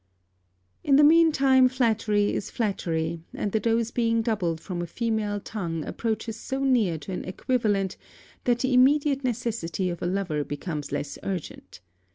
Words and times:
In 0.83 0.95
the 0.95 1.03
mean 1.03 1.31
time 1.31 1.69
flattery 1.69 2.33
is 2.33 2.49
flattery; 2.49 3.21
and 3.35 3.51
the 3.51 3.59
dose 3.59 3.91
being 3.91 4.23
doubled 4.23 4.59
from 4.59 4.81
a 4.81 4.87
female 4.87 5.39
tongue 5.39 5.85
approaches 5.85 6.37
so 6.39 6.63
near 6.63 6.97
to 6.97 7.11
an 7.11 7.23
equivalent 7.23 7.97
that 8.45 8.57
the 8.61 8.73
immediate 8.73 9.23
necessity 9.23 9.91
of 9.91 10.01
a 10.01 10.07
lover 10.07 10.43
becomes 10.43 10.91
less 10.91 11.19
urgent. 11.21 11.81